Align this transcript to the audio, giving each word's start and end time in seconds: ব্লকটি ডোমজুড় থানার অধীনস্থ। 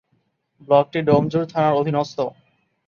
ব্লকটি 0.67 0.99
ডোমজুড় 1.07 1.45
থানার 1.51 1.77
অধীনস্থ। 1.79 2.17